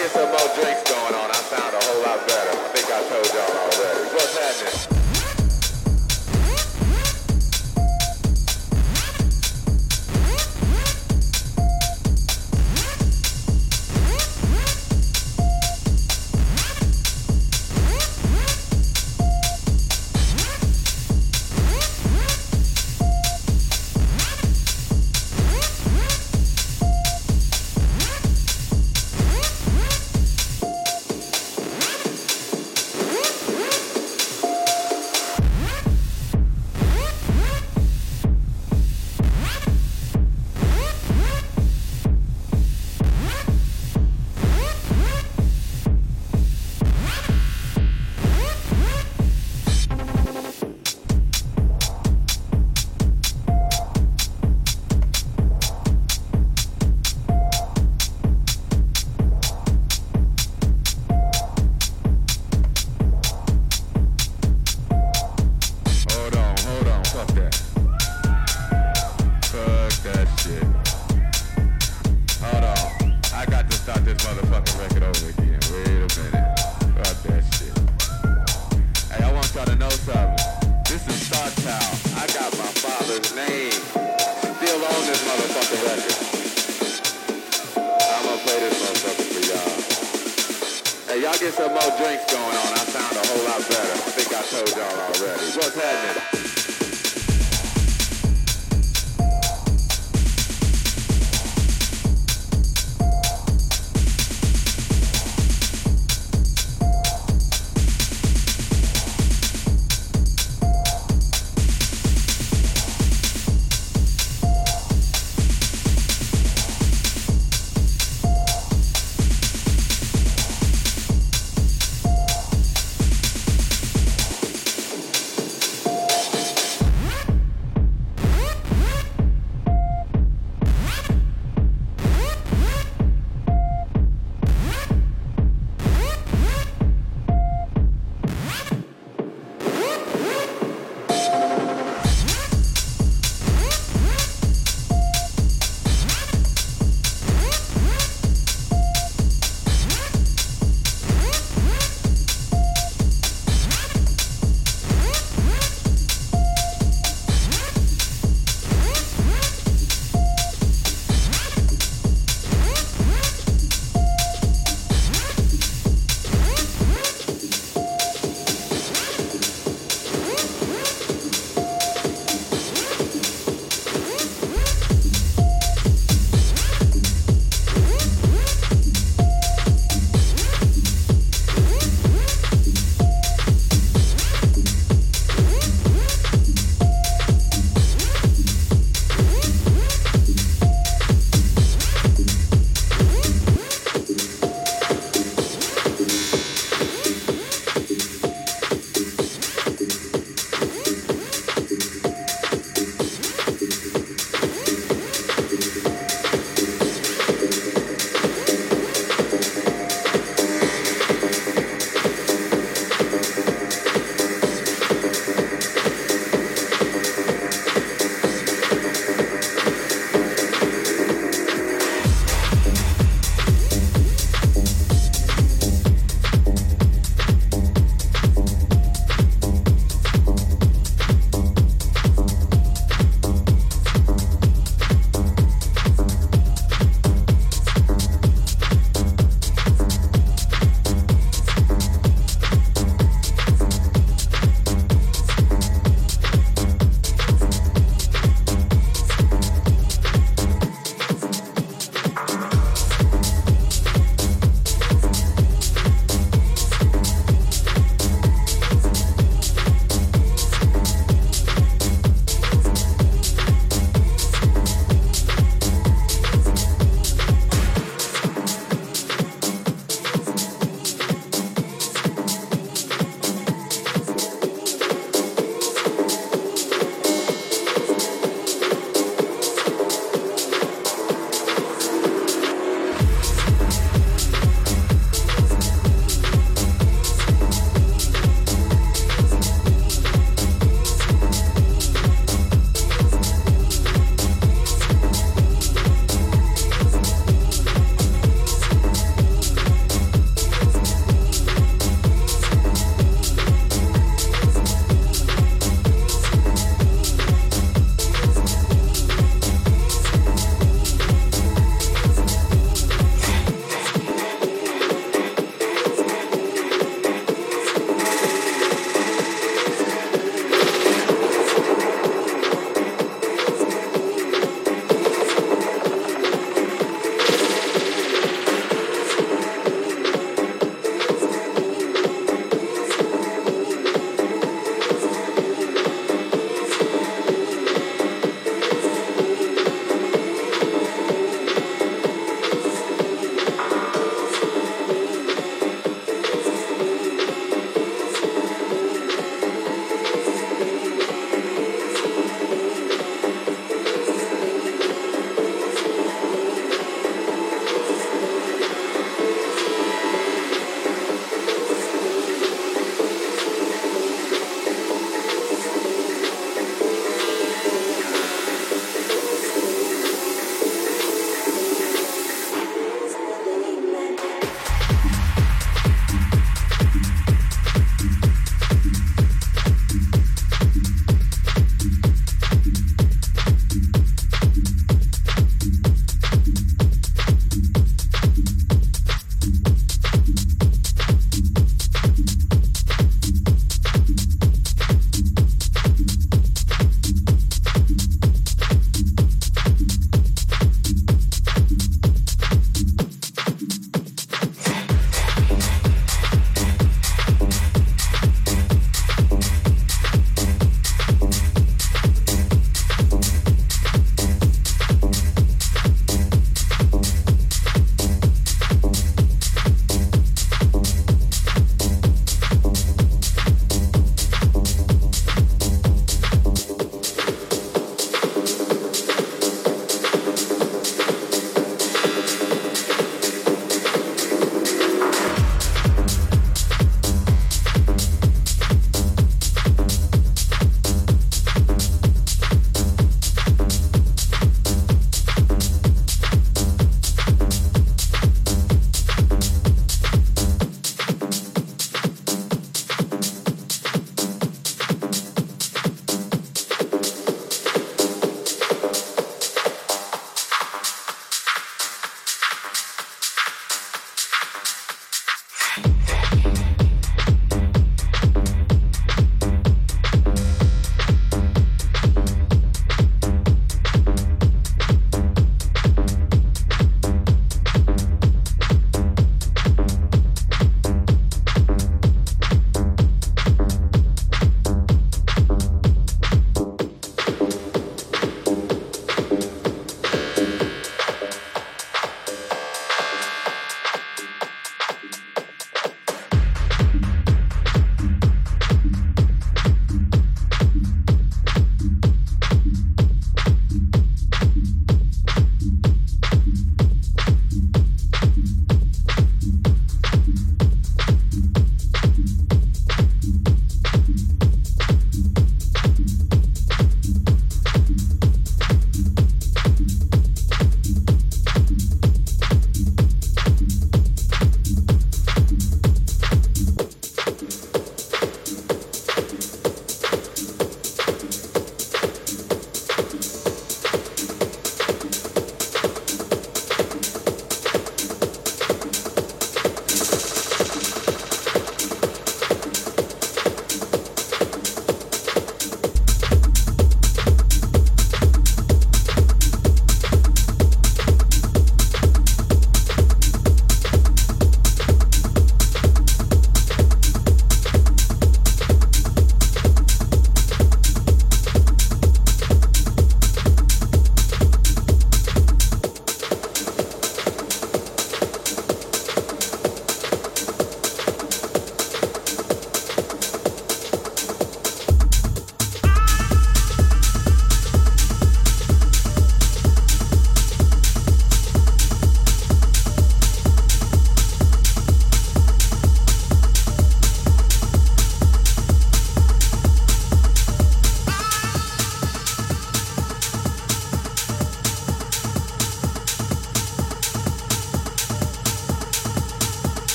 get 0.00 0.10
some 0.12 0.30
more 0.30 0.48
drinks 0.56 0.82
going 0.90 1.14
on. 1.14 1.28
I 1.30 1.34
sound 1.52 1.74
a 1.74 1.84
whole 1.84 2.02
lot 2.02 2.26
better. 2.26 2.52
I 2.56 2.68
think 2.72 2.86
I 2.88 3.00
told 3.04 3.26
y'all 3.36 3.52
already. 3.52 4.08
What's 4.14 4.38
happening? 4.38 4.99